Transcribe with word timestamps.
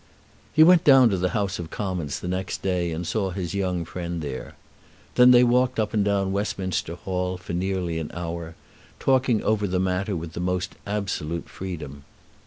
He 0.51 0.63
went 0.63 0.83
down 0.83 1.11
to 1.11 1.17
the 1.17 1.29
House 1.29 1.59
of 1.59 1.69
Commons 1.69 2.21
the 2.21 2.27
next 2.27 2.63
day, 2.63 2.91
and 2.91 3.05
saw 3.05 3.29
his 3.29 3.53
young 3.53 3.85
friend 3.85 4.19
there. 4.19 4.55
Then 5.13 5.29
they 5.29 5.43
walked 5.43 5.79
up 5.79 5.93
and 5.93 6.03
down 6.03 6.31
Westminster 6.31 6.95
Hall 6.95 7.37
for 7.37 7.53
nearly 7.53 7.99
an 7.99 8.09
hour, 8.15 8.55
talking 8.97 9.43
over 9.43 9.67
the 9.67 9.79
matter 9.79 10.15
with 10.15 10.33
the 10.33 10.39
most 10.39 10.73
absolute 10.87 11.47
freedom. 11.47 12.03